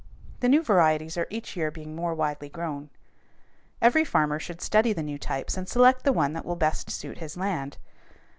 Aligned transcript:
The 0.39 0.49
new 0.49 0.63
varieties 0.63 1.15
are 1.15 1.27
each 1.29 1.55
year 1.55 1.69
being 1.69 1.95
more 1.95 2.15
widely 2.15 2.49
grown. 2.49 2.89
Every 3.83 4.03
farmer 4.03 4.39
should 4.39 4.59
study 4.59 4.93
the 4.93 5.03
new 5.03 5.19
types 5.19 5.57
and 5.57 5.69
select 5.69 6.05
the 6.05 6.11
one 6.11 6.33
that 6.33 6.43
will 6.43 6.55
best 6.55 6.89
suit 6.89 7.19
his 7.19 7.37
land. 7.37 7.77